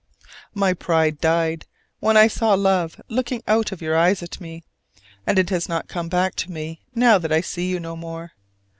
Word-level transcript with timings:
My 0.55 0.73
pride 0.73 1.21
died 1.21 1.67
when 1.99 2.17
I 2.17 2.25
saw 2.25 2.55
love 2.55 2.99
looking 3.07 3.43
out 3.47 3.71
of 3.71 3.83
your 3.83 3.95
eyes 3.95 4.23
at 4.23 4.41
me; 4.41 4.63
and 5.27 5.37
it 5.37 5.51
has 5.51 5.69
not 5.69 5.87
come 5.87 6.09
back 6.09 6.33
to 6.37 6.51
me 6.51 6.81
now 6.95 7.19
that 7.19 7.31
I 7.31 7.41
see 7.41 7.69
you 7.69 7.79
no 7.79 7.95
more. 7.95 8.31